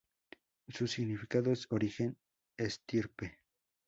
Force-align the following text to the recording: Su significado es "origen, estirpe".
Su 0.69 0.87
significado 0.87 1.51
es 1.51 1.67
"origen, 1.69 2.17
estirpe". 2.57 3.37